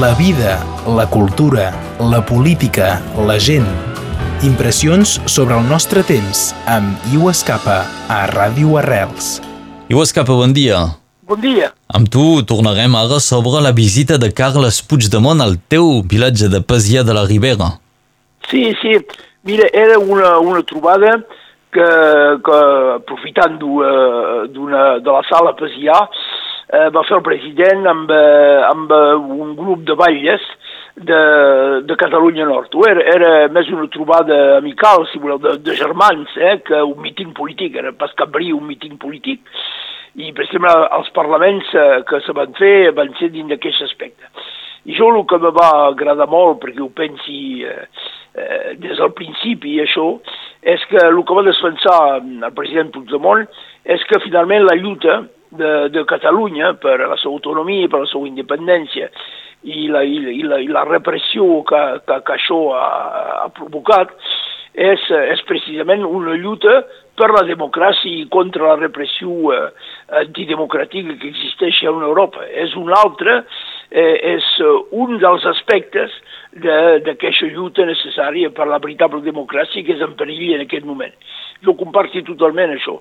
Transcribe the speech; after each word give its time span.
La 0.00 0.12
vida, 0.12 0.60
la 0.84 1.06
cultura, 1.08 1.72
la 1.98 2.18
política, 2.20 3.00
la 3.26 3.38
gent. 3.40 3.64
Impressions 4.44 5.14
sobre 5.24 5.56
el 5.56 5.64
nostre 5.70 6.02
temps 6.04 6.50
amb 6.68 7.06
Iu 7.14 7.30
Escapa 7.30 7.78
a 8.12 8.18
Ràdio 8.28 8.76
Arrels. 8.76 9.38
Iu 9.88 10.02
Escapa, 10.04 10.36
bon 10.36 10.52
dia. 10.52 10.82
Bon 11.24 11.40
dia. 11.40 11.70
Amb 11.88 12.12
tu 12.12 12.42
tornarem 12.44 12.92
ara 13.00 13.22
sobre 13.24 13.62
la 13.64 13.72
visita 13.72 14.20
de 14.20 14.28
Carles 14.36 14.82
Puigdemont 14.84 15.40
al 15.40 15.56
teu 15.72 16.02
vilatge 16.04 16.52
de 16.52 16.60
Pasià 16.60 17.00
de 17.00 17.16
la 17.16 17.24
Ribera. 17.24 17.78
Sí, 18.50 18.66
sí. 18.82 18.98
Mira, 19.48 19.70
era 19.72 19.96
una, 19.96 20.36
una 20.44 20.60
trobada 20.60 21.22
que, 21.72 21.88
que 22.44 22.60
aprofitant 23.00 23.56
d'una 23.62 24.98
de 25.00 25.16
la 25.16 25.24
sala 25.30 25.56
Pasià, 25.56 26.04
eh, 26.04 26.35
va 26.66 27.04
fer 27.06 27.14
el 27.16 27.22
president 27.22 27.86
amb, 27.86 28.10
eh, 28.10 28.62
amb 28.66 28.90
un 28.90 29.54
grup 29.54 29.84
de 29.86 29.94
batlles 29.94 30.42
de, 30.96 31.20
de 31.86 31.96
Catalunya 31.96 32.46
Nord. 32.48 32.74
Era, 32.88 33.04
era 33.14 33.32
més 33.52 33.68
una 33.70 33.86
trobada 33.92 34.56
amical, 34.56 35.06
si 35.12 35.20
voleu, 35.22 35.38
de, 35.38 35.56
de 35.62 35.76
germans, 35.76 36.32
eh, 36.36 36.58
que 36.66 36.82
un 36.82 36.98
míting 37.04 37.34
polític, 37.36 37.76
era 37.76 37.92
pas 37.92 38.14
cap 38.18 38.32
bri, 38.34 38.52
un 38.52 38.66
míting 38.66 38.96
polític, 38.98 39.44
i 40.16 40.32
exemple 40.32 40.72
els 40.96 41.10
parlaments 41.14 41.68
eh, 41.76 42.02
que 42.08 42.22
se 42.24 42.34
van 42.36 42.54
fer 42.56 42.90
van 42.96 43.12
ser 43.20 43.30
dins 43.34 43.52
d'aquest 43.52 43.84
aspecte. 43.86 44.32
I 44.86 44.94
jo 44.96 45.10
el 45.10 45.24
que 45.28 45.38
me 45.42 45.50
va 45.52 45.70
agradar 45.90 46.28
molt, 46.30 46.60
perquè 46.62 46.80
ho 46.80 46.90
pensi 46.94 47.62
eh, 47.66 47.86
eh, 48.34 48.74
des 48.80 48.96
del 48.96 49.12
principi, 49.18 49.76
això, 49.82 50.14
és 50.66 50.82
que 50.90 50.98
el 50.98 51.22
que 51.26 51.36
va 51.36 51.44
defensar 51.46 51.98
el 52.22 52.52
president 52.56 52.90
Puigdemont 52.94 53.44
és 53.84 54.02
que 54.08 54.22
finalment 54.24 54.64
la 54.64 54.78
lluita 54.78 55.20
de, 55.58 55.72
de 55.94 56.04
Catalunya 56.08 56.74
per 56.82 56.98
a 57.00 57.10
la 57.10 57.18
seva 57.20 57.34
autonomia, 57.34 57.88
per 57.88 58.00
a 58.00 58.06
la 58.06 58.10
seva 58.12 58.28
independència 58.28 59.10
i 59.66 59.88
la, 59.90 60.02
i, 60.04 60.20
i 60.38 60.42
la, 60.46 60.60
i 60.62 60.68
la 60.70 60.84
repressió 60.86 61.62
que, 61.66 61.82
que, 62.06 62.20
que 62.26 62.36
això 62.36 62.60
ha, 62.76 62.86
ha 63.44 63.48
provocat 63.56 64.14
és, 64.76 65.02
és 65.32 65.42
precisament 65.48 66.04
una 66.04 66.36
lluita 66.36 66.82
per 67.16 67.30
la 67.32 67.46
democràcia 67.48 68.12
i 68.12 68.26
contra 68.28 68.68
la 68.68 68.76
repressió 68.76 69.52
eh, 69.54 69.62
antidemocràtica 70.20 71.16
que 71.16 71.30
existeix 71.32 71.80
en 71.88 72.04
Europa. 72.04 72.44
És 72.52 72.76
un 72.76 72.92
altre, 72.92 73.38
eh, 73.88 74.36
és 74.36 74.50
un 74.92 75.16
dels 75.22 75.46
aspectes 75.48 76.12
d'aquesta 76.52 77.48
de, 77.48 77.52
lluita 77.54 77.88
necessària 77.88 78.52
per 78.52 78.68
la 78.68 78.80
veritable 78.84 79.24
democràcia 79.24 79.84
que 79.84 79.96
és 79.96 80.04
en 80.04 80.12
perill 80.20 80.58
en 80.58 80.66
aquest 80.66 80.84
moment. 80.88 81.16
Jo 81.64 81.76
comparto 81.78 82.22
totalment 82.26 82.74
això 82.74 83.00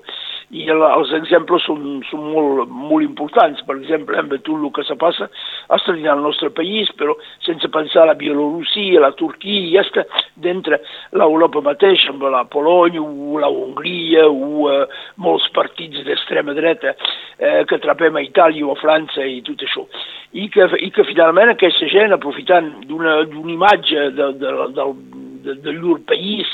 i 0.54 0.66
el, 0.70 0.82
els 0.86 1.12
exemples 1.18 1.64
són, 1.66 2.04
són 2.10 2.26
molt, 2.30 2.70
molt 2.70 3.06
importants. 3.06 3.62
Per 3.66 3.78
exemple, 3.80 4.18
amb 4.20 4.34
tot 4.36 4.54
el 4.56 4.70
que 4.76 4.86
se 4.86 4.98
passa 5.02 5.28
està 5.74 5.96
dins 5.96 6.12
el 6.12 6.22
nostre 6.22 6.52
país, 6.54 6.92
però 7.00 7.16
sense 7.46 7.70
pensar 7.74 8.04
a 8.04 8.12
la 8.12 8.18
Bielorussia, 8.20 9.00
a 9.00 9.06
la 9.08 9.14
Turquia, 9.18 9.64
i 9.66 9.80
està 9.82 10.06
dintre 10.36 10.82
l'Europa 11.18 11.64
mateix, 11.66 12.06
amb 12.12 12.28
la 12.32 12.44
Polònia 12.52 13.02
o 13.02 13.42
la 13.42 13.50
Hongria 13.50 14.28
o 14.30 14.70
eh, 14.70 14.84
molts 15.22 15.48
partits 15.56 16.06
d'extrema 16.06 16.54
dreta 16.58 16.94
eh, 16.94 17.64
que 17.70 17.82
trapem 17.82 18.20
a 18.20 18.26
Itàlia 18.26 18.68
o 18.68 18.76
a 18.76 18.80
França 18.82 19.26
i 19.26 19.42
tot 19.46 19.66
això. 19.66 19.88
I 20.36 20.50
que, 20.52 20.68
i 20.84 20.92
que 20.92 21.08
finalment 21.08 21.54
aquesta 21.54 21.88
gent, 21.90 22.14
aprofitant 22.14 22.68
d'una 22.86 23.22
imatge 23.56 24.10
de, 24.18 24.34
de, 24.42 24.52
de, 24.76 24.88
de, 25.46 25.56
de 25.64 25.74
llur 25.78 26.02
país, 26.06 26.50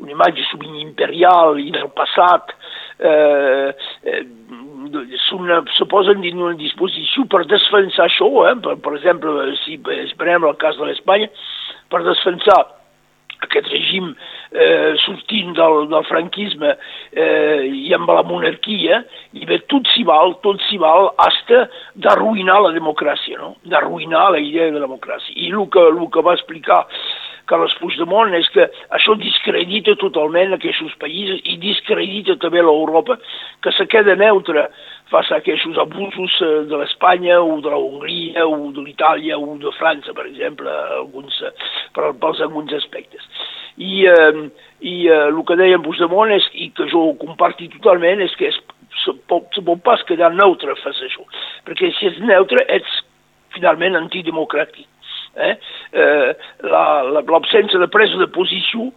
una 0.00 0.14
imatge 0.16 0.44
sovint 0.48 0.76
i 0.80 1.70
del 1.70 1.90
passat, 1.96 2.54
eh, 2.98 3.74
eh, 4.02 4.24
se 5.76 5.86
posen 5.86 6.24
en 6.24 6.42
una 6.42 6.56
disposició 6.56 7.26
per 7.30 7.44
defensar 7.46 8.08
això, 8.08 8.28
eh? 8.50 8.56
per, 8.64 8.76
per 8.82 8.96
exemple, 8.96 9.54
si 9.64 9.78
esperem 10.06 10.44
el 10.44 10.56
cas 10.56 10.76
de 10.80 10.88
l'Espanya, 10.88 11.30
per 11.90 12.02
defensar 12.06 12.60
aquest 13.40 13.70
règim 13.72 14.10
eh, 14.52 14.92
sortint 15.00 15.54
del, 15.56 15.86
del 15.88 16.04
franquisme 16.08 16.74
eh, 16.74 17.64
i 17.64 17.94
amb 17.96 18.10
la 18.12 18.24
monarquia, 18.26 19.00
i 19.32 19.46
bé, 19.48 19.62
tot 19.72 19.88
s'hi 19.94 20.04
val, 20.08 20.36
tot 20.44 20.60
s'hi 20.66 20.80
val, 20.80 21.10
hasta 21.24 21.64
d'arruïnar 21.96 22.60
la 22.66 22.74
democràcia, 22.76 23.38
no? 23.40 23.54
d'arruïnar 23.64 24.30
la 24.34 24.42
idea 24.44 24.68
de 24.68 24.76
la 24.76 24.84
democràcia. 24.86 25.34
I 25.36 25.52
el 25.54 25.68
que, 25.72 25.86
el 25.88 26.04
que 26.12 26.26
va 26.26 26.36
explicar 26.36 26.82
Carles 27.50 27.74
Puigdemont 27.80 28.32
és 28.38 28.48
que 28.54 28.66
això 28.94 29.16
discredita 29.18 29.96
totalment 29.98 30.54
aquests 30.54 30.94
països 31.02 31.42
i 31.50 31.56
discredita 31.62 32.36
també 32.42 32.62
l'Europa, 32.62 33.18
que 33.64 33.72
se 33.74 33.86
queda 33.90 34.14
neutra 34.18 34.68
face 35.10 35.34
a 35.34 35.40
aquests 35.42 35.78
abusos 35.82 36.36
eh, 36.46 36.50
de 36.70 36.78
l'Espanya 36.78 37.40
o 37.42 37.58
de 37.64 37.72
la 37.72 37.80
o 37.80 38.70
de 38.70 38.84
l'Itàlia 38.84 39.38
o 39.38 39.56
de 39.58 39.72
França, 39.78 40.14
per 40.14 40.28
exemple, 40.30 40.70
alguns, 41.00 41.40
eh, 41.42 41.52
per, 41.94 42.12
pels 42.22 42.42
alguns 42.46 42.72
aspectes. 42.78 43.26
I, 43.76 44.04
eh, 44.06 44.44
i 44.80 44.94
eh, 45.08 45.26
el 45.26 45.42
que 45.46 45.58
deia 45.58 45.80
en 45.80 45.86
Puigdemont 45.86 46.30
és, 46.36 46.46
i 46.54 46.70
que 46.76 46.86
jo 46.92 47.10
comparti 47.20 47.68
totalment 47.74 48.22
és 48.22 48.36
que 48.38 48.52
és, 48.52 48.62
se, 49.02 49.16
pot, 49.30 49.50
se 49.56 49.64
pot 49.66 49.82
pas 49.82 50.02
quedar 50.06 50.30
neutre 50.36 50.78
face 50.84 51.02
a 51.02 51.10
això, 51.10 51.26
perquè 51.66 51.90
si 51.98 52.10
ets 52.10 52.22
neutre 52.22 52.66
ets 52.70 53.02
finalment 53.54 53.98
antidemocràtic 53.98 54.86
eh? 55.36 55.54
eh, 55.92 56.34
l'absència 56.66 57.80
de 57.80 57.88
presa 57.92 58.18
de 58.20 58.28
posició 58.34 58.90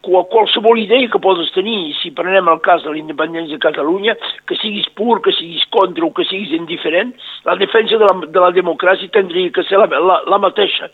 qualsevol 0.00 0.78
idea 0.80 1.08
que 1.12 1.20
podes 1.20 1.50
tenir, 1.52 1.92
si 2.00 2.12
prenem 2.16 2.48
el 2.48 2.60
cas 2.64 2.84
de 2.84 2.92
la 2.92 3.00
independència 3.00 3.58
de 3.58 3.64
Catalunya, 3.64 4.14
que 4.48 4.56
siguis 4.56 4.86
pur, 4.96 5.20
que 5.20 5.34
siguis 5.36 5.64
contra 5.74 6.06
o 6.06 6.12
que 6.14 6.24
siguis 6.24 6.54
indiferent, 6.56 7.12
la 7.44 7.56
defensa 7.60 7.98
de 8.00 8.08
la, 8.08 8.14
de 8.24 8.40
la 8.46 8.52
democràcia 8.56 9.12
tindria 9.12 9.52
que 9.52 9.66
ser 9.68 9.82
la, 9.82 9.90
la, 9.92 10.22
la 10.24 10.40
mateixa 10.40 10.88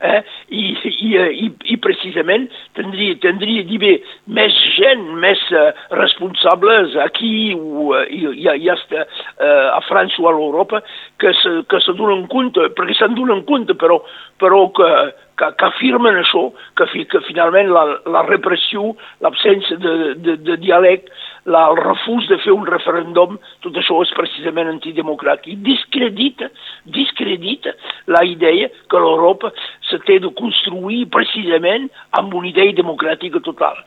eh? 0.00 0.22
I, 0.48 0.64
i, 0.84 1.10
i, 1.16 1.48
i 1.74 1.76
precisament 1.82 2.48
tindria, 2.78 3.16
tindria 3.22 3.64
d'haver 3.68 3.94
més 4.38 4.56
gent, 4.76 5.04
més 5.22 5.42
uh, 5.52 5.70
responsables 5.98 6.96
aquí 7.04 7.54
o 7.56 7.88
uh, 7.92 8.02
i, 8.06 8.24
i, 8.34 8.48
i 8.64 8.70
hasta 8.72 9.04
uh, 9.04 9.76
a 9.76 9.80
França 9.88 10.22
o 10.22 10.28
a 10.30 10.34
l'Europa 10.36 10.82
que 11.20 11.32
se, 11.42 11.54
que 11.70 11.80
se 11.84 11.94
donen 11.98 12.26
compte, 12.32 12.70
perquè 12.78 12.98
se'n 12.98 13.16
donen 13.18 13.44
compte, 13.48 13.76
però, 13.78 14.00
però 14.40 14.64
que, 14.76 14.90
que, 15.38 15.50
que 15.58 15.68
afirmen 15.68 16.20
això, 16.22 16.48
que, 16.78 16.88
que 17.10 17.24
finalment 17.26 17.72
la, 17.74 17.84
la 18.10 18.24
repressió, 18.28 18.92
l'absència 19.24 19.78
de, 19.82 19.96
de, 20.24 20.36
de 20.46 20.58
diàleg, 20.62 21.08
la, 21.48 21.64
el 21.70 21.78
refús 21.80 22.28
de 22.30 22.38
fer 22.44 22.52
un 22.54 22.66
referèndum, 22.68 23.38
tot 23.64 23.76
això 23.80 23.98
és 24.04 24.12
precisament 24.16 24.70
antidemocràtic. 24.74 25.58
Discredita, 25.66 26.50
discredita 26.98 27.74
la 28.12 28.24
idea 28.28 28.68
que 28.90 29.02
l'Europa 29.02 29.52
se 29.88 30.00
té 30.06 30.18
de 30.22 30.32
construir 30.38 31.06
precisament 31.14 31.88
amb 32.20 32.34
una 32.38 32.50
idea 32.52 32.76
democràtica 32.76 33.42
total. 33.44 33.80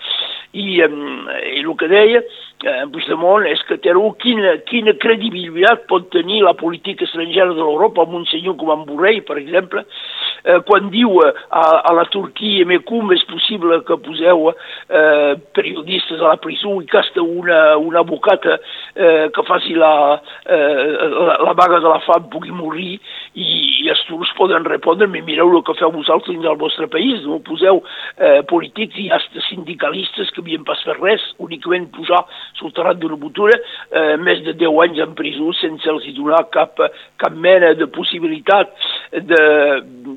I, 0.51 0.81
um, 0.83 1.29
i 1.31 1.61
el 1.61 1.69
que 1.79 1.87
deia 1.87 2.19
eh, 2.19 2.81
Puigdemont 2.91 3.45
és 3.47 3.61
que 3.69 3.77
té 3.79 3.93
quina, 4.19 4.57
quina 4.67 4.93
credibilitat 4.99 5.85
pot 5.87 6.09
tenir 6.11 6.41
la 6.43 6.53
política 6.59 7.05
estrangera 7.07 7.53
de 7.53 7.61
l'Europa 7.61 8.03
amb 8.03 8.17
un 8.19 8.25
senyor 8.27 8.57
com 8.59 8.73
en 8.73 8.83
Borrell, 8.89 9.21
per 9.23 9.37
exemple, 9.39 9.85
eh, 10.43 10.59
quan 10.67 10.89
diu 10.93 11.21
eh, 11.23 11.31
a, 11.49 11.63
a 11.89 11.93
la 11.97 12.05
Turquia 12.13 12.65
me 12.67 12.79
com 12.87 13.11
és 13.15 13.23
possible 13.29 13.81
que 13.87 13.97
poseu 14.05 14.51
eh, 14.51 15.33
periodistes 15.55 16.21
a 16.21 16.33
la 16.33 16.39
presó 16.41 16.77
i 16.81 16.87
que 16.89 16.99
hasta 17.01 17.21
una, 17.21 17.77
una 17.77 18.01
advocata 18.01 18.57
eh, 18.95 19.29
que 19.33 19.45
faci 19.47 19.75
la, 19.77 20.21
eh, 20.45 20.85
la, 21.11 21.37
la 21.47 21.53
vaga 21.57 21.79
de 21.79 21.89
la 21.89 22.01
fam 22.05 22.29
pugui 22.33 22.53
morir 22.55 22.97
i, 23.33 23.47
i 23.85 23.89
els 23.91 24.03
turcs 24.09 24.33
poden 24.37 24.65
respondre 24.67 25.07
me 25.07 25.23
mireu 25.25 25.51
el 25.55 25.65
que 25.67 25.77
feu 25.79 25.93
vosaltres 25.93 26.33
dins 26.33 26.45
del 26.45 26.59
vostre 26.59 26.87
país, 26.91 27.21
no 27.25 27.41
poseu 27.45 27.81
eh, 28.17 28.41
polítics 28.49 28.99
i 29.01 29.09
hasta 29.13 29.43
sindicalistes 29.49 30.31
que 30.33 30.43
havien 30.43 30.65
pas 30.67 30.81
fer 30.85 30.97
res, 30.99 31.23
únicament 31.43 31.89
pujar 31.95 32.23
terrat 32.69 32.99
d'una 33.01 33.17
botura 33.17 33.57
eh, 33.57 34.17
més 34.21 34.43
de 34.45 34.53
10 34.53 34.79
anys 34.85 35.01
en 35.07 35.15
presó 35.17 35.49
sense 35.57 35.89
els 35.89 36.05
donar 36.13 36.43
cap, 36.53 36.77
cap 37.17 37.33
mena 37.33 37.73
de 37.73 37.87
possibilitat 37.89 38.71
de, 39.11 39.43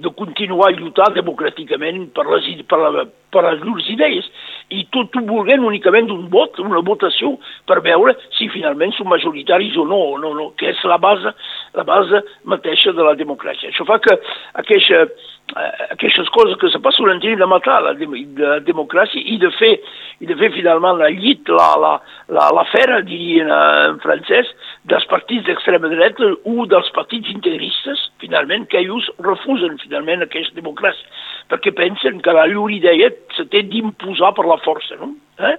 de 0.05 0.13
continuar 0.19 0.69
a 0.71 0.77
lluitar 0.77 1.11
democràticament 1.17 2.11
per 2.15 2.27
les, 2.29 2.51
per, 2.69 2.81
la, 2.85 3.07
per 3.35 3.45
les 3.49 3.63
llurs 3.67 3.91
idees 3.93 4.31
i 4.73 4.85
tot 4.95 5.15
ho 5.19 5.23
volguent 5.27 5.65
únicament 5.67 6.09
un 6.13 6.25
vot, 6.33 6.57
una 6.63 6.81
votació 6.87 7.35
per 7.69 7.81
veure 7.85 8.15
si 8.39 8.49
finalment 8.53 8.95
són 8.97 9.11
majoritaris 9.13 9.77
o 9.81 9.85
no, 9.89 10.01
no, 10.23 10.33
no 10.39 10.51
que 10.59 10.71
és 10.73 10.81
la 10.89 10.99
base, 11.03 11.35
la 11.77 11.85
base 11.85 12.23
mateixa 12.49 12.95
de 12.97 13.05
la 13.05 13.15
democràcia. 13.19 13.71
Això 13.71 13.87
fa 13.89 13.99
que 14.03 14.17
aquesta, 14.63 15.03
eh, 15.05 15.71
aquestes 15.95 16.31
coses 16.35 16.57
que 16.61 16.71
se 16.73 16.81
passen 16.81 17.13
en 17.13 17.21
de 17.21 17.47
matar 17.51 17.83
la, 17.83 17.93
de, 17.99 18.09
la 18.39 18.61
democràcia 18.65 19.21
i 19.21 19.37
de 19.39 19.51
fer, 19.59 19.75
i 20.21 20.27
de 20.27 20.37
fer 20.41 20.51
finalment 20.57 20.99
la 20.99 21.11
llit, 21.13 21.49
la, 21.49 21.69
la, 21.81 21.93
la, 22.29 22.49
la 22.57 22.65
fera, 22.73 23.03
dirien 23.03 23.51
en 23.51 24.01
francès, 24.01 24.49
dels 24.89 25.05
partits 25.13 25.45
d'extrema 25.47 25.93
dreta 25.93 26.33
o 26.49 26.67
dels 26.71 26.91
partits 26.97 27.29
integristes, 27.33 28.09
finalment, 28.23 28.67
que 28.71 28.81
ells 28.81 29.11
refusen 29.21 29.77
finalment 29.85 30.25
aquesta 30.25 30.57
democràcia, 30.57 31.07
perquè 31.53 31.75
pensen 31.77 32.21
que 32.25 32.35
la 32.35 32.47
llur 32.51 32.71
idea 32.73 33.11
se 33.37 33.47
té 33.53 33.65
d'imposar 33.69 34.33
per 34.37 34.47
la 34.49 34.59
força, 34.65 34.99
no? 35.01 35.13
Eh? 35.39 35.57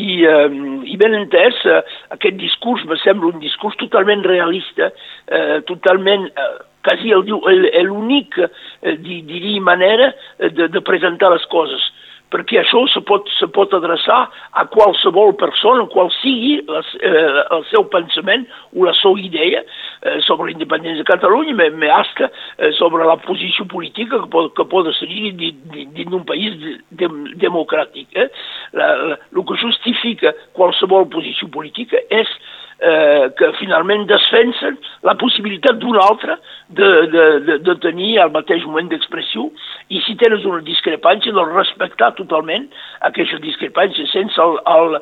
I, 0.00 0.22
eh, 0.24 0.48
i 0.88 0.96
ben 0.96 1.14
entès, 1.18 1.58
eh, 1.68 1.80
aquest 2.16 2.38
discurs 2.40 2.84
me 2.88 2.96
sembla 3.02 3.32
un 3.32 3.42
discurs 3.42 3.76
totalment 3.80 4.24
realista, 4.24 4.88
eh, 5.28 5.58
totalment 5.68 6.30
eh, 6.32 6.52
quasi 6.82 7.12
l'únic, 7.12 8.38
eh, 8.40 8.96
diria, 8.96 9.60
manera 9.60 10.14
de, 10.38 10.68
de 10.72 10.80
presentar 10.80 11.30
les 11.34 11.44
coses 11.52 11.92
perquè 12.32 12.60
això 12.62 12.82
se 12.90 13.02
pot, 13.06 13.28
se 13.38 13.48
pot 13.52 13.72
adreçar 13.76 14.20
a 14.58 14.64
qualsevol 14.72 15.34
persona, 15.40 15.84
qual 15.92 16.10
sigui 16.20 16.56
les, 16.68 16.92
eh, 17.04 17.42
el 17.56 17.66
seu 17.70 17.84
pensament 17.92 18.46
o 18.72 18.86
la 18.88 18.94
seva 18.98 19.20
idea 19.20 19.62
eh, 19.62 20.18
sobre 20.26 20.48
l'independència 20.50 21.04
de 21.04 21.10
Catalunya, 21.12 21.56
més 21.58 21.76
me 21.76 21.90
hasta 21.92 22.30
eh, 22.30 22.72
sobre 22.78 23.06
la 23.08 23.18
posició 23.22 23.66
política 23.70 24.22
que 24.22 24.30
pot, 24.32 24.52
que 24.56 24.66
pot 24.72 24.88
seguir 24.98 25.34
dins 25.36 26.08
d'un 26.08 26.24
país 26.28 26.56
de, 26.62 26.74
de, 27.02 27.12
democràtic. 27.44 28.08
Eh? 28.16 28.28
La, 28.78 28.90
la, 29.12 29.20
el 29.32 29.46
que 29.48 29.60
justifica 29.60 30.34
qualsevol 30.56 31.08
posició 31.12 31.50
política 31.52 32.00
és 32.10 32.30
eh, 32.82 33.30
que 33.38 33.50
finalment 33.60 34.06
defensen 34.10 34.78
la 35.06 35.14
possibilitat 35.20 35.78
d'un 35.82 35.98
altre 36.02 36.36
de, 36.68 36.90
de, 37.12 37.26
de, 37.46 37.58
de 37.68 37.74
tenir 37.84 38.16
el 38.24 38.32
mateix 38.34 38.64
moment 38.66 38.90
d'expressió 38.90 39.48
i 39.92 40.02
si 40.06 40.16
tens 40.20 40.46
una 40.48 40.62
discrepància, 40.66 41.34
doncs 41.36 41.54
respectar 41.56 42.12
totalment 42.18 42.68
aquesta 43.08 43.40
discrepància 43.44 44.08
sense 44.12 44.42
el, 44.42 44.58
el, 44.76 44.98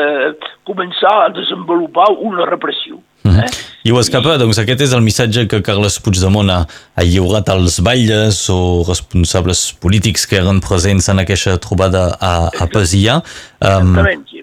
eh, 0.00 0.32
començar 0.68 1.14
a 1.26 1.30
desenvolupar 1.36 2.10
una 2.18 2.48
repressió. 2.48 3.02
Mm 3.24 3.30
-hmm. 3.30 3.44
eh? 3.44 3.68
I 3.84 3.92
ho 3.92 4.00
escapa, 4.00 4.34
I... 4.34 4.38
doncs 4.38 4.58
aquest 4.58 4.80
és 4.80 4.92
el 4.92 5.02
missatge 5.02 5.46
que 5.48 5.62
Carles 5.62 6.00
Puigdemont 6.00 6.50
ha, 6.50 6.60
ha 6.94 7.04
lliurat 7.04 7.48
als 7.48 7.80
batlles 7.80 8.48
o 8.50 8.84
responsables 8.88 9.72
polítics 9.82 10.26
que 10.26 10.36
eren 10.36 10.60
presents 10.60 11.08
en 11.08 11.18
aquesta 11.18 11.58
trobada 11.58 12.16
a, 12.20 12.50
a 12.62 12.66
Pesia. 12.66 13.22
Um, 13.60 13.94
Exactament, 13.94 14.26
sí. 14.30 14.37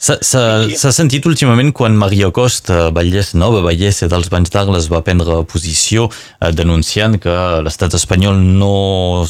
S'ha 0.00 0.92
sentit 0.96 1.26
últimament 1.28 1.74
quan 1.76 1.92
Maria 1.92 2.30
Costa, 2.32 2.86
batllessa, 2.96 3.36
nova 3.36 3.60
ballessa 3.60 4.06
dels 4.08 4.30
Banys 4.32 4.48
d'Arles, 4.48 4.86
va 4.88 5.02
prendre 5.04 5.42
posició 5.44 6.06
eh, 6.08 6.48
denunciant 6.56 7.18
que 7.20 7.34
l'estat 7.60 7.98
espanyol 7.98 8.40
no 8.40 9.26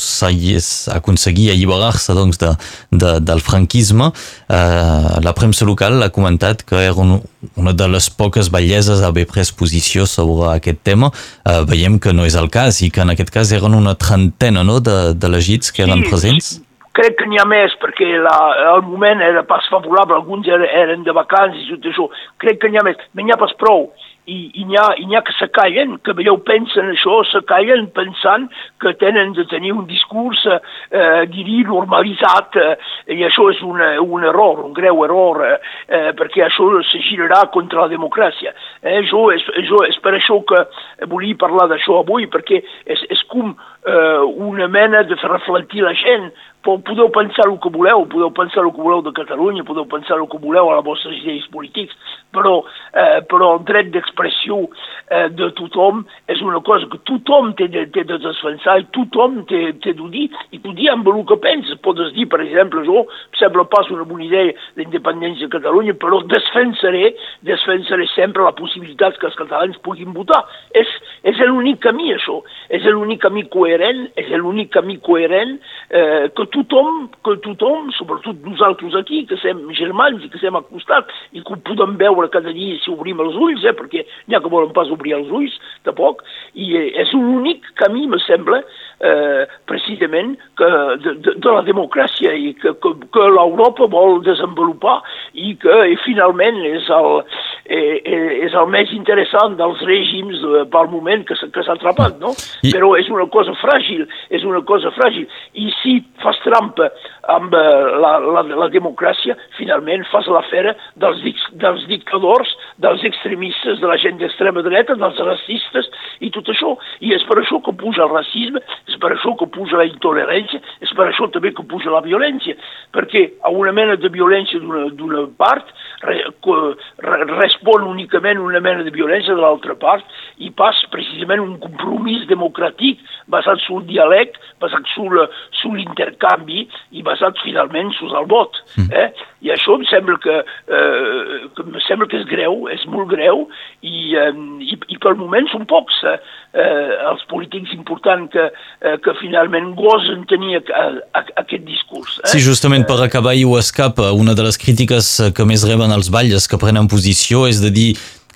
aconseguia 0.95 1.57
alliberar-se 1.57 2.15
doncs, 2.15 2.39
de, 2.39 2.53
de, 2.95 3.17
del 3.19 3.43
franquisme. 3.43 4.13
Eh, 4.47 5.19
la 5.27 5.35
premsa 5.35 5.67
local 5.67 5.99
ha 6.07 6.13
comentat 6.15 6.63
que 6.63 6.79
era 6.87 6.95
un, 6.95 7.19
una 7.59 7.75
de 7.75 7.91
les 7.91 8.07
poques 8.15 8.55
balleses 8.55 9.03
a 9.03 9.11
haver 9.11 9.27
pres 9.27 9.51
posició 9.51 10.07
sobre 10.07 10.55
aquest 10.55 10.85
tema. 10.87 11.11
Eh, 11.51 11.65
veiem 11.67 11.99
que 11.99 12.15
no 12.15 12.31
és 12.31 12.39
el 12.39 12.47
cas 12.47 12.79
i 12.87 12.95
que 12.95 13.03
en 13.03 13.11
aquest 13.11 13.35
cas 13.35 13.51
eren 13.59 13.75
una 13.75 13.99
trentena 13.99 14.63
no, 14.63 14.79
de, 14.79 15.17
de 15.19 15.35
legits 15.35 15.75
que 15.75 15.89
eren 15.89 16.07
presents 16.07 16.61
crec 17.01 17.17
que 17.17 17.29
n'hi 17.31 17.41
ha 17.41 17.49
més 17.49 17.75
perquè 17.81 18.13
la, 18.21 18.37
el 18.75 18.85
moment 18.85 19.25
era 19.25 19.43
pas 19.49 19.65
favorable, 19.73 20.19
alguns 20.19 20.49
eren 20.51 21.05
de 21.07 21.17
vacances 21.17 21.65
i 21.65 21.77
tot 21.79 21.91
això, 21.93 22.09
crec 22.43 22.61
que 22.61 22.71
n'hi 22.71 22.81
ha 22.81 22.87
més, 22.87 23.01
però 23.11 23.25
n'hi 23.25 23.37
ha 23.37 23.41
pas 23.41 23.57
prou. 23.61 23.89
I, 24.31 24.37
i 24.61 24.65
n'hi 24.69 24.77
ha, 24.79 24.93
ha 24.95 25.23
que 25.27 25.33
se 25.35 25.49
callen, 25.51 25.97
que 26.05 26.13
veieu 26.15 26.37
pensen 26.47 26.93
això, 26.93 27.17
se 27.27 27.41
callen 27.49 27.89
pensant 27.97 28.45
que 28.83 28.93
tenen 29.01 29.33
de 29.35 29.47
tenir 29.51 29.73
un 29.75 29.89
discurs, 29.89 30.45
eh, 30.47 31.25
diria, 31.33 31.65
normalitzat, 31.67 32.59
eh, 32.61 33.17
i 33.17 33.25
això 33.27 33.49
és 33.51 33.63
un, 33.67 33.81
un 33.81 34.29
error, 34.29 34.61
un 34.69 34.77
greu 34.77 35.03
error, 35.07 35.41
eh, 35.49 36.13
perquè 36.21 36.45
això 36.47 36.69
se 36.87 37.01
girarà 37.09 37.41
contra 37.51 37.87
la 37.87 37.91
democràcia. 37.91 38.53
Eh, 38.85 39.01
jo, 39.09 39.25
és, 39.35 39.49
jo, 39.67 39.83
és 39.89 39.99
per 40.05 40.15
això 40.19 40.39
que 40.47 40.63
volia 41.11 41.41
parlar 41.41 41.67
d'això 41.73 42.03
avui, 42.05 42.29
perquè 42.31 42.61
és, 42.61 43.03
és 43.11 43.25
com 43.31 43.55
eh, 43.55 44.21
una 44.51 44.69
mena 44.69 45.03
de 45.07 45.19
reflectir 45.23 45.87
la 45.87 45.95
gent 45.95 46.31
podeu 46.63 47.09
pensar 47.11 47.49
el 47.49 47.59
que 47.59 47.71
voleu, 47.71 48.05
podeu 48.07 48.31
pensar 48.31 48.65
el 48.65 48.71
que 48.73 48.83
voleu 48.83 49.01
de 49.03 49.13
Catalunya, 49.13 49.65
podeu 49.65 49.87
pensar 49.87 50.19
el 50.19 50.29
que 50.29 50.39
voleu 50.39 50.69
a 50.71 50.77
les 50.77 50.85
vostres 50.85 51.17
idees 51.23 51.47
polítics, 51.49 51.95
però, 52.33 52.61
eh, 52.93 53.21
però 53.31 53.55
el 53.57 53.65
dret 53.65 53.91
d'expressió 53.95 54.67
eh, 55.09 55.29
de 55.33 55.51
tothom 55.57 56.05
és 56.29 56.43
una 56.45 56.61
cosa 56.61 56.89
que 56.93 57.01
tothom 57.09 57.55
té 57.57 57.69
de, 57.73 57.87
té 57.95 58.05
de 58.05 58.19
defensar 58.21 58.77
i 58.81 58.87
tothom 58.93 59.41
té, 59.49 59.73
té 59.81 59.95
de 59.97 60.09
dir, 60.13 60.27
i 60.53 60.61
tu 60.61 60.75
dir 60.77 60.91
amb 60.93 61.09
el 61.09 61.23
que 61.27 61.39
penses. 61.41 61.81
Podes 61.81 62.13
dir, 62.17 62.29
per 62.29 62.43
exemple, 62.45 62.85
jo 62.85 63.07
em 63.07 63.41
sembla 63.41 63.65
pas 63.73 63.89
una 63.91 64.05
bona 64.05 64.27
idea 64.27 64.53
l'independència 64.77 65.49
de 65.49 65.55
Catalunya, 65.57 65.97
però 65.97 66.21
defensaré, 66.29 67.15
defensaré 67.47 68.07
sempre 68.13 68.45
la 68.45 68.55
possibilitat 68.59 69.17
que 69.19 69.31
els 69.31 69.39
catalans 69.39 69.81
puguin 69.87 70.13
votar. 70.13 70.43
És, 70.77 70.93
és 71.25 71.41
l'únic 71.41 71.81
camí, 71.87 72.13
això. 72.15 72.41
És 72.69 72.85
l'únic 72.85 73.20
camí 73.23 73.45
coherent, 73.53 74.07
és 74.21 74.29
l'únic 74.35 74.73
camí 74.75 74.99
coherent 75.05 75.57
eh, 75.91 76.29
que 76.37 76.47
tothom, 76.55 77.07
que 77.27 77.37
tothom, 77.45 77.91
sobretot 77.97 78.43
nosaltres 78.47 78.97
aquí, 78.99 79.23
que 79.29 79.39
som 79.41 79.63
germans 79.77 80.25
i 80.25 80.31
que 80.33 80.41
som 80.43 80.59
acostats 80.59 81.23
i 81.33 81.45
que 81.45 81.55
ho 81.55 81.61
podem 81.67 81.97
veure 82.01 82.31
cada 82.33 82.55
dia 82.57 82.79
si 82.83 82.93
obrim 82.93 83.21
els 83.23 83.39
ulls, 83.39 83.65
eh, 83.65 83.75
perquè 83.77 84.05
n'hi 84.27 84.39
ha 84.39 84.43
que 84.43 84.53
volen 84.53 84.75
pas 84.77 84.91
obrir 84.93 85.17
els 85.19 85.31
ulls, 85.31 85.57
tampoc, 85.89 86.25
i 86.55 86.73
eh, 86.79 86.87
és 87.05 87.15
l'únic 87.17 87.69
camí, 87.81 88.07
me 88.11 88.21
sembla, 88.27 88.63
eh, 89.01 89.45
precisament, 89.71 90.37
que 90.59 90.71
de, 91.05 91.15
de, 91.25 91.37
de 91.41 91.55
la 91.55 91.65
democràcia 91.67 92.35
i 92.37 92.53
que, 92.61 92.75
que, 92.83 92.95
que 93.15 93.29
l'Europa 93.37 93.89
vol 93.91 94.21
desenvolupar 94.27 95.01
i 95.35 95.55
que 95.61 95.79
i 95.93 95.97
finalment 96.05 96.61
és 96.69 96.89
el, 96.95 97.23
eh, 97.71 98.03
eh 98.05 98.29
és 98.47 98.55
el 98.57 98.67
més 98.73 98.91
interessant 98.97 99.55
dels 99.59 99.81
règims 99.87 100.43
eh, 100.43 100.65
pel 100.73 100.89
moment 100.91 101.23
que 101.29 101.37
s'ha 101.39 101.75
atrapat, 101.77 102.19
no? 102.23 102.33
I... 102.67 102.73
Però 102.75 102.93
és 102.99 103.09
una 103.13 103.27
cosa 103.31 103.55
fràgil, 103.61 104.07
és 104.31 104.45
una 104.49 104.63
cosa 104.67 104.91
fràgil. 104.97 105.27
I 105.55 105.71
si 105.81 105.99
fas 106.23 106.41
trampa 106.45 106.89
amb 107.37 107.55
eh, 107.55 107.63
la, 108.03 108.17
la, 108.19 108.43
la 108.65 108.69
democràcia, 108.73 109.37
finalment 109.59 110.07
fas 110.11 110.29
l'afera 110.33 110.75
dels, 111.01 111.23
dels 111.63 111.87
dictadors, 111.91 112.53
dels 112.83 113.05
extremistes, 113.07 113.81
de 113.81 113.91
la 113.91 113.99
gent 114.03 114.19
d'extrema 114.21 114.65
dreta, 114.67 114.99
dels 114.99 115.23
racistes 115.31 115.91
i 116.21 116.33
tot 116.35 116.51
això. 116.51 116.75
I 117.05 117.15
és 117.17 117.27
per 117.29 117.39
això 117.41 117.61
que 117.65 117.77
puja 117.77 118.07
el 118.07 118.15
racisme, 118.15 118.63
és 118.91 118.99
per 119.01 119.13
això 119.15 119.37
que 119.39 119.51
puja 119.53 119.79
la 119.81 119.89
intolerància, 119.89 120.63
és 120.83 120.95
per 120.97 121.11
això 121.11 121.31
també 121.31 121.55
que 121.55 121.67
puja 121.71 121.93
la 121.93 122.03
violència, 122.05 122.57
perquè 122.95 123.27
a 123.47 123.53
una 123.55 123.73
mena 123.77 123.97
de 124.01 124.11
violència 124.13 124.61
d'una 124.61 125.27
part 125.39 125.71
respon 126.03 127.85
únicament 127.85 128.41
una 128.41 128.61
mena 128.61 128.85
de 128.87 128.93
violència 128.95 129.35
de 129.35 129.41
l'altra 129.41 129.77
part 129.77 130.05
i 130.39 130.51
pas 130.51 130.77
precisament 130.93 131.43
un 131.43 131.59
compromís 131.61 132.27
democràtic 132.31 133.03
basat 133.29 133.61
sul 133.67 133.85
diàleg, 133.89 134.37
basat 134.61 134.89
sul, 134.95 135.21
sul 135.61 135.81
intercanvi 135.83 136.67
i 136.97 137.05
basat 137.05 137.39
finalment 137.45 137.93
sul 137.99 138.17
el 138.17 138.29
vot. 138.31 138.63
Mm. 138.79 139.13
I 139.41 139.53
això 139.55 139.77
em 139.79 139.87
sembla 139.89 140.19
que, 140.21 140.37
eh, 140.41 141.39
que, 141.57 141.65
em 141.65 141.79
sembla 141.87 142.09
que 142.11 142.19
és 142.21 142.27
greu, 142.29 142.67
és 142.73 142.85
molt 142.93 143.09
greu, 143.13 143.47
i, 143.81 144.13
eh, 144.19 144.31
i, 144.61 144.77
i 144.93 145.01
pel 145.01 145.17
moment 145.17 145.49
són 145.53 145.65
pocs 145.71 146.03
eh, 146.05 146.17
eh, 146.53 146.93
els 147.11 147.25
polítics 147.33 147.73
importants 147.77 148.33
que, 148.35 148.51
eh, 148.85 148.97
que 149.05 149.17
finalment 149.21 149.73
gosen 149.79 150.27
tenir 150.31 150.61
a, 150.61 150.63
a, 150.83 151.25
a 151.25 151.25
aquest 151.45 151.65
discurs. 151.65 152.19
Eh? 152.21 152.31
Sí, 152.35 152.45
justament 152.45 152.85
per 152.89 153.01
acabar 153.05 153.35
i 153.39 153.47
ho 153.49 153.57
escapa, 153.61 154.13
una 154.13 154.37
de 154.37 154.45
les 154.45 154.61
crítiques 154.61 155.13
que 155.37 155.49
més 155.49 155.65
reben 155.69 155.95
els 155.97 156.13
balles 156.13 156.49
que 156.51 156.61
prenen 156.61 156.91
posició 156.91 157.47
és 157.49 157.65
de 157.65 157.73
dir 157.73 157.91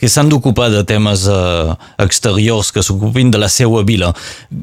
que 0.04 0.11
s'han 0.12 0.28
d'ocupar 0.28 0.66
de 0.68 0.82
temes 0.84 1.23
eh, 1.32 1.73
exteriors 2.04 2.68
que 2.75 2.82
s'ocupin 2.84 3.30
de 3.32 3.38
la 3.40 3.49
seva 3.49 3.80
vila. 3.88 4.11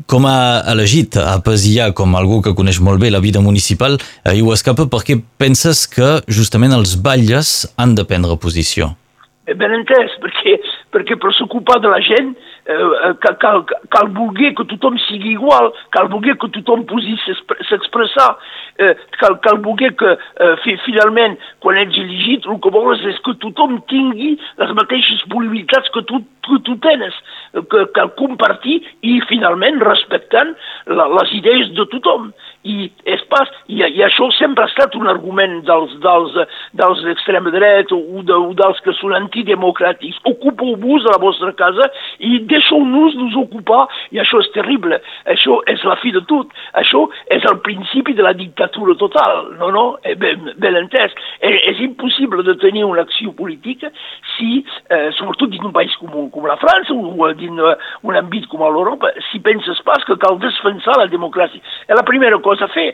Com 0.05 0.27
ha 0.29 0.62
elegit 0.69 1.17
a 1.17 1.39
Pesià 1.41 1.88
com 1.98 2.13
algú 2.13 2.43
que 2.45 2.53
coneix 2.53 2.77
molt 2.77 3.01
bé 3.01 3.10
la 3.10 3.24
vida 3.24 3.41
municipal, 3.41 3.98
eh, 3.98 4.36
i 4.38 4.43
ho 4.45 4.53
escapa 4.53 4.86
perquè 4.91 5.17
penses 5.41 5.88
que 5.89 6.19
justament 6.29 6.77
els 6.77 6.93
batlles 7.01 7.55
han 7.81 7.98
de 7.98 8.05
prendre 8.05 8.38
posició. 8.38 8.91
Ben 9.50 9.74
entès, 9.79 10.13
perquè, 10.21 10.60
perquè 10.93 11.17
per 11.17 11.33
s'ocupar 11.33 11.79
de 11.81 11.89
la 11.89 12.03
gent 12.05 12.36
eh, 12.65 13.13
cal, 13.22 13.38
cal, 13.38 13.63
cal 13.89 14.10
voler 14.15 14.53
que 14.58 14.65
tothom 14.70 14.98
sigui 15.08 15.34
igual, 15.36 15.72
cal 15.96 16.10
voler 16.12 16.38
que 16.41 16.50
tothom 16.58 16.84
pugui 16.89 17.18
s'expressar, 17.70 18.30
eh, 18.80 18.94
cal, 19.20 19.39
cal 19.46 19.62
voler 19.65 19.94
que 19.98 20.12
eh, 20.12 20.53
fi, 20.63 20.77
finalment, 20.86 21.38
quan 21.63 21.80
ets 21.82 21.98
elegit, 22.01 22.48
el 22.50 22.62
que 22.63 22.74
vols 22.74 23.03
és 23.10 23.20
que 23.25 23.38
tothom 23.44 23.80
tingui 23.91 24.36
les 24.62 24.75
mateixes 24.77 25.25
possibilitats 25.32 25.89
que 25.96 26.06
tu, 26.10 26.22
que 26.48 26.62
tu 26.68 26.77
tens, 26.84 27.18
que 27.72 27.86
cal 27.96 28.13
compartir 28.20 28.80
i 29.06 29.20
finalment 29.30 29.82
respectant 29.84 30.56
la, 30.89 31.08
les 31.20 31.36
idees 31.41 31.74
de 31.77 31.86
tothom 31.91 32.32
i 32.68 32.86
és 33.10 33.22
pas, 33.32 33.50
i, 33.68 33.82
i 33.82 34.03
això 34.06 34.27
sempre 34.38 34.65
ha 34.65 34.70
estat 34.70 34.96
un 35.00 35.10
argument 35.10 35.62
dels, 35.65 35.94
dels, 36.03 36.38
dels 36.77 37.03
d'extrema 37.08 37.53
dreta 37.53 37.98
o, 37.98 38.22
de, 38.25 38.38
o 38.38 38.53
dels 38.58 38.82
que 38.86 38.94
són 39.00 39.15
antidemocràtics. 39.18 40.22
Ocupeu-vos 40.30 41.08
a 41.08 41.15
la 41.15 41.22
vostra 41.22 41.51
casa 41.58 41.89
i 42.22 42.38
deixeu-nos 42.51 43.15
nos 43.20 43.38
ocupar, 43.39 43.86
i 44.12 44.20
això 44.22 44.41
és 44.43 44.51
terrible. 44.55 45.00
Això 45.31 45.60
és 45.72 45.84
la 45.88 45.98
fi 46.01 46.13
de 46.15 46.24
tot. 46.29 46.51
Això 46.81 47.05
és 47.34 47.46
el 47.50 47.60
principi 47.65 48.15
de 48.17 48.25
la 48.25 48.34
dictatura 48.38 48.96
total. 49.00 49.53
No, 49.60 49.72
no, 49.74 49.86
eh, 50.03 50.15
ben, 50.20 50.51
ben 50.62 50.77
entès. 50.84 51.15
És, 51.39 51.58
és 51.74 51.84
impossible 51.88 52.46
de 52.48 52.58
tenir 52.62 52.86
una 52.88 53.05
acció 53.08 53.34
política 53.38 53.91
si, 54.36 54.63
eh, 54.89 55.10
sobretot 55.17 55.51
dins 55.51 55.65
un 55.67 55.75
país 55.75 55.96
com, 56.01 56.29
com 56.31 56.48
la 56.48 56.60
França 56.62 56.93
o 56.93 57.31
dins 57.38 57.62
un 58.03 58.17
àmbit 58.17 58.48
com 58.51 58.63
l'Europa, 58.63 59.12
si 59.29 59.41
penses 59.43 59.79
pas 59.86 60.03
que 60.08 60.17
cal 60.22 60.39
defensar 60.41 60.98
la 61.00 61.10
democràcia. 61.12 61.62
És 61.88 61.96
la 61.98 62.05
primera 62.08 62.39
cosa 62.43 62.67
a 62.67 62.74
fer. 62.74 62.89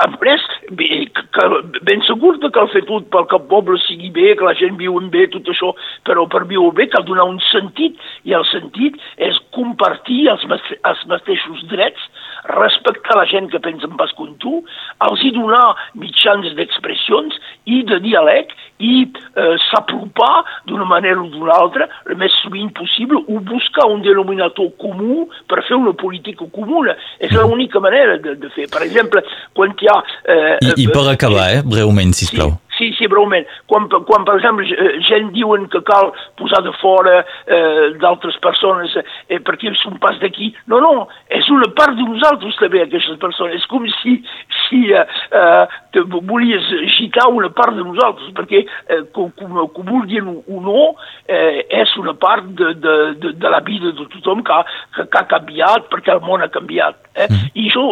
Després, 0.00 0.44
que, 0.70 1.46
ben 1.86 2.02
segur 2.08 2.36
que 2.40 2.52
cal 2.54 2.70
fer 2.74 2.84
tot 2.88 3.08
perquè 3.12 3.38
el 3.38 3.48
poble 3.50 3.78
sigui 3.86 4.10
bé, 4.14 4.34
que 4.38 4.46
la 4.46 4.56
gent 4.58 4.78
viu 4.80 4.98
bé, 5.12 5.26
tot 5.32 5.48
això, 5.50 5.72
però 6.06 6.26
per 6.30 6.44
viure 6.50 6.74
bé 6.76 6.88
cal 6.92 7.06
donar 7.08 7.26
un 7.28 7.40
sentit, 7.50 7.98
i 8.28 8.34
el 8.36 8.46
sentit 8.50 8.99
és 9.16 9.38
compartir 9.54 10.28
els, 10.32 10.44
els 10.46 11.04
mateixos 11.10 11.64
drets, 11.70 12.08
respectar 12.50 13.18
la 13.18 13.26
gent 13.28 13.50
que 13.52 13.60
pensa 13.62 13.88
en 13.88 13.96
pas 14.00 14.12
com 14.16 14.32
tu, 14.40 14.60
els 15.06 15.24
hi 15.24 15.32
donar 15.36 15.74
mitjans 16.00 16.54
d'expressions 16.56 17.36
i 17.68 17.82
de 17.88 18.00
diàleg 18.04 18.54
i 18.80 19.04
eh, 19.04 19.56
s'apropar 19.68 20.44
d'una 20.68 20.86
manera 20.88 21.20
o 21.20 21.28
d'una 21.32 21.56
altra, 21.60 21.88
el 22.08 22.16
més 22.20 22.34
sovint 22.40 22.72
possible, 22.76 23.20
o 23.28 23.40
buscar 23.44 23.86
un 23.92 24.00
denominador 24.06 24.72
comú 24.80 25.26
per 25.50 25.60
fer 25.68 25.76
una 25.76 25.92
política 25.92 26.48
comuna. 26.52 26.96
És 27.20 27.34
l'única 27.36 27.82
manera 27.82 28.16
de, 28.22 28.36
de 28.40 28.50
fer. 28.56 28.70
Per 28.72 28.82
exemple, 28.86 29.22
quan 29.56 29.76
hi 29.76 29.90
ha... 29.92 30.00
Eh, 30.24 30.56
I, 30.70 30.74
I 30.86 30.88
per 30.92 31.06
acabar, 31.12 31.50
eh, 31.58 31.62
breument, 31.66 32.16
sisplau. 32.16 32.56
Sí, 32.56 32.69
Sí, 32.80 32.94
sí, 32.96 33.06
breument. 33.12 33.44
Quan, 33.68 33.90
quan, 34.08 34.22
per 34.24 34.38
exemple, 34.38 34.64
eh, 34.64 34.94
gent 35.04 35.34
diuen 35.34 35.66
que 35.68 35.82
cal 35.84 36.14
posar 36.40 36.62
de 36.64 36.72
fora 36.80 37.18
eh, 37.44 37.90
d'altres 38.00 38.38
persones 38.40 38.94
eh, 38.96 39.36
perquè 39.44 39.74
són 39.76 39.98
pas 40.00 40.16
d'aquí, 40.22 40.48
no, 40.72 40.80
no, 40.80 41.04
és 41.28 41.50
una 41.52 41.68
part 41.76 41.92
de 41.98 42.06
nosaltres 42.08 42.56
també, 42.56 42.80
aquestes 42.86 43.20
persones. 43.20 43.60
És 43.60 43.68
com 43.68 43.84
si, 43.98 44.16
si 44.62 44.80
eh, 44.96 45.04
eh, 45.36 46.00
volies 46.24 46.72
gitar 46.96 47.28
una 47.28 47.52
part 47.52 47.76
de 47.76 47.84
nosaltres, 47.84 48.32
perquè, 48.38 48.64
eh, 48.64 49.02
com, 49.12 49.28
com, 49.36 49.60
com 49.76 49.92
vulguin 49.92 50.32
o 50.40 50.64
no, 50.64 50.90
eh, 51.28 51.66
és 51.82 51.96
una 52.00 52.16
part 52.16 52.48
de, 52.56 52.72
de, 52.80 52.98
de, 53.20 53.36
de 53.44 53.52
la 53.52 53.60
vida 53.66 53.92
de 53.92 54.08
tothom 54.16 54.40
que 54.40 54.56
ha, 54.56 54.64
que, 54.96 55.04
que 55.04 55.20
ha 55.20 55.28
canviat, 55.36 55.90
perquè 55.92 56.16
el 56.16 56.24
món 56.24 56.40
ha 56.40 56.48
canviat. 56.48 56.96
Eh? 57.12 57.28
Mm. 57.28 57.52
I 57.60 57.68
això 57.68 57.90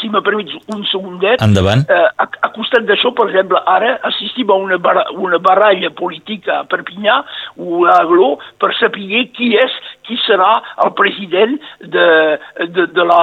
si 0.00 0.08
me 0.08 0.20
permets 0.22 0.52
un 0.72 0.84
segundet, 0.88 1.42
Endavant. 1.44 1.84
Eh, 1.90 2.08
a, 2.16 2.26
a 2.46 2.50
costat 2.54 2.86
d'això, 2.88 3.12
per 3.16 3.28
exemple, 3.28 3.60
ara 3.68 3.94
assistim 4.08 4.50
a 4.50 4.56
una, 4.60 4.78
bar 4.80 4.96
una 5.20 5.38
baralla 5.42 5.90
política 5.96 6.60
a 6.60 6.64
Perpinyà 6.68 7.18
o 7.60 7.84
a 7.84 7.98
Agló 8.00 8.30
per 8.60 8.72
saber 8.78 9.26
qui 9.36 9.50
és, 9.60 9.74
qui 10.06 10.16
serà 10.24 10.50
el 10.84 10.94
president 10.96 11.56
de, 11.80 12.06
de, 12.76 12.86
de 12.96 13.08
la, 13.08 13.20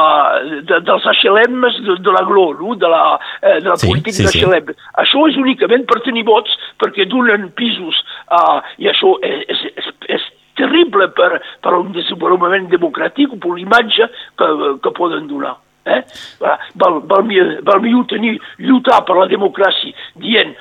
de, 0.69 0.81
dels 0.85 1.07
HLM 1.15 1.65
de, 1.87 1.97
de 2.01 2.13
l'Agló, 2.13 2.51
no? 2.59 2.75
de 2.75 2.91
la, 2.91 3.03
eh, 3.41 3.57
de 3.59 3.69
la 3.69 3.79
sí, 3.81 3.89
política 3.89 4.27
sí, 4.27 4.43
d'HLM. 4.43 4.69
Sí. 4.73 4.91
Això 5.05 5.25
és 5.29 5.39
únicament 5.41 5.87
per 5.89 6.01
tenir 6.05 6.25
vots, 6.29 6.53
perquè 6.81 7.07
donen 7.09 7.49
pisos, 7.57 8.03
uh, 8.29 8.61
i 8.81 8.89
això 8.91 9.15
és, 9.25 9.43
és, 9.49 9.65
és, 9.81 9.89
és 10.17 10.29
terrible 10.61 11.09
per, 11.17 11.41
per 11.63 11.75
un 11.79 11.91
desenvolupament 11.95 12.69
democràtic 12.71 13.33
o 13.33 13.41
per 13.41 13.55
l'imatge 13.57 14.09
que, 14.37 14.49
que 14.83 14.97
poden 14.97 15.27
donar. 15.31 15.57
Eh? 15.81 16.01
Val, 16.37 16.99
val, 17.09 17.23
val 17.65 17.79
millor 17.81 18.05
tenir, 18.05 18.35
lluitar 18.61 18.99
per 19.07 19.15
la 19.17 19.25
democràcia 19.31 19.95
dient 20.21 20.53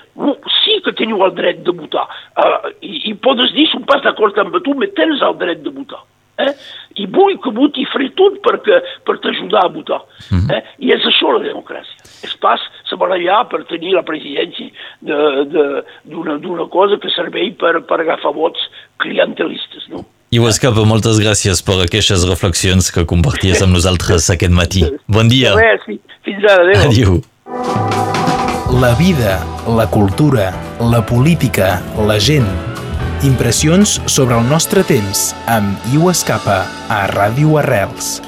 sí 0.62 0.78
que 0.84 0.94
teniu 0.96 1.20
el 1.26 1.34
dret 1.36 1.60
de 1.66 1.74
votar 1.76 2.06
uh, 2.40 2.70
i, 2.80 3.10
i 3.10 3.12
podes 3.20 3.52
dir 3.52 3.66
som 3.68 3.84
pas 3.84 4.00
d'acord 4.00 4.38
amb 4.40 4.56
tu 4.64 4.72
però 4.72 4.88
tens 4.96 5.20
el 5.26 5.36
dret 5.42 5.60
de 5.60 5.72
votar 5.76 6.00
eh? 6.40 6.54
i 6.96 7.06
vull 7.06 7.36
que 7.44 7.52
voti 7.52 7.84
faré 7.92 8.08
tot 8.18 8.38
perquè, 8.44 8.80
per 9.04 9.18
t'ajudar 9.20 9.64
a 9.66 9.72
votar 9.74 10.00
mm 10.00 10.38
-hmm. 10.38 10.54
eh? 10.56 10.62
i 10.78 10.92
és 10.96 11.04
això 11.04 11.32
la 11.36 11.44
democràcia 11.44 12.00
és 12.24 12.34
pas 12.40 12.60
se 12.88 12.96
barallar 12.96 13.48
per 13.48 13.64
tenir 13.64 13.92
la 13.94 14.02
presidència 14.02 14.70
d'una 15.04 16.66
cosa 16.68 16.98
que 16.98 17.10
serveix 17.10 17.56
per, 17.56 17.80
per 17.80 18.00
agafar 18.00 18.32
vots 18.32 18.60
clientelistes 18.96 19.88
no? 19.88 20.04
Iu 20.30 20.44
Escapa, 20.46 20.84
moltes 20.86 21.16
gràcies 21.18 21.58
per 21.66 21.74
aquestes 21.82 22.22
reflexions 22.28 22.92
que 22.94 23.02
comparties 23.02 23.64
amb 23.64 23.74
nosaltres 23.74 24.28
aquest 24.30 24.54
matí. 24.54 24.84
Bon 25.10 25.26
dia. 25.26 25.56
Fins 26.22 26.46
ara, 26.46 26.68
adéu. 26.68 26.84
Adiu. 26.86 27.16
La 28.78 28.92
vida, 28.94 29.40
la 29.66 29.88
cultura, 29.90 30.52
la 30.78 31.02
política, 31.02 31.80
la 32.06 32.20
gent. 32.22 32.46
Impressions 33.26 33.98
sobre 34.06 34.38
el 34.38 34.46
nostre 34.46 34.86
temps 34.86 35.32
amb 35.50 35.90
Iu 35.90 36.06
Escapa 36.14 36.62
a 36.86 37.04
Ràdio 37.10 37.58
Arrels. 37.58 38.20